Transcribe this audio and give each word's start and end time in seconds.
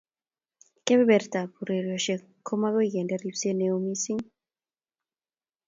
keberbertab 0.87 1.61
urerioshek 1.65 2.25
komakoi 2.51 2.89
kendee 2.95 3.21
ripset 3.23 3.55
neoo 3.59 3.79
mising 3.85 4.23